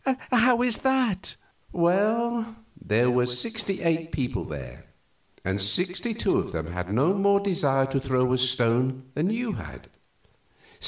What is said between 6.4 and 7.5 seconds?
them had no more